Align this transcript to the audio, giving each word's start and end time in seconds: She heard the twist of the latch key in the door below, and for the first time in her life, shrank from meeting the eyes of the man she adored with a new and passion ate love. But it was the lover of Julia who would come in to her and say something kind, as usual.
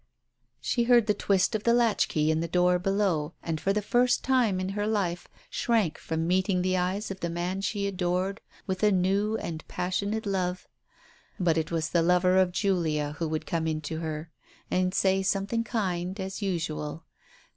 She 0.59 0.85
heard 0.85 1.05
the 1.05 1.13
twist 1.13 1.53
of 1.53 1.61
the 1.63 1.75
latch 1.75 2.07
key 2.07 2.31
in 2.31 2.39
the 2.39 2.47
door 2.47 2.79
below, 2.79 3.35
and 3.43 3.61
for 3.61 3.71
the 3.71 3.83
first 3.83 4.23
time 4.23 4.59
in 4.59 4.69
her 4.69 4.87
life, 4.87 5.27
shrank 5.47 5.99
from 5.99 6.25
meeting 6.25 6.63
the 6.63 6.75
eyes 6.75 7.11
of 7.11 7.19
the 7.19 7.29
man 7.29 7.61
she 7.61 7.85
adored 7.85 8.41
with 8.65 8.81
a 8.81 8.91
new 8.91 9.37
and 9.37 9.63
passion 9.67 10.15
ate 10.15 10.25
love. 10.25 10.67
But 11.39 11.55
it 11.55 11.69
was 11.69 11.91
the 11.91 12.01
lover 12.01 12.39
of 12.39 12.51
Julia 12.51 13.11
who 13.19 13.27
would 13.27 13.45
come 13.45 13.67
in 13.67 13.79
to 13.81 13.99
her 13.99 14.31
and 14.71 14.91
say 14.91 15.21
something 15.21 15.63
kind, 15.63 16.19
as 16.19 16.41
usual. 16.41 17.03